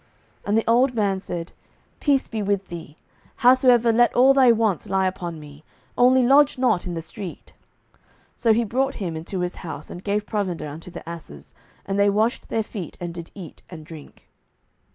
07:019:020 0.39 0.47
And 0.49 0.57
the 0.57 0.67
old 0.67 0.93
man 0.95 1.19
said, 1.19 1.51
Peace 1.99 2.27
be 2.27 2.41
with 2.41 2.69
thee; 2.69 2.97
howsoever 3.35 3.93
let 3.93 4.11
all 4.15 4.33
thy 4.33 4.51
wants 4.51 4.89
lie 4.89 5.05
upon 5.05 5.39
me; 5.39 5.63
only 5.95 6.23
lodge 6.23 6.57
not 6.57 6.87
in 6.87 6.95
the 6.95 7.03
street. 7.03 7.53
07:019:021 8.35 8.37
So 8.37 8.53
he 8.53 8.63
brought 8.63 8.95
him 8.95 9.15
into 9.15 9.41
his 9.41 9.55
house, 9.57 9.91
and 9.91 10.03
gave 10.03 10.25
provender 10.25 10.67
unto 10.67 10.89
the 10.89 11.07
asses: 11.07 11.53
and 11.85 11.99
they 11.99 12.09
washed 12.09 12.49
their 12.49 12.63
feet, 12.63 12.97
and 12.99 13.13
did 13.13 13.29
eat 13.35 13.61
and 13.69 13.85
drink. 13.85 14.27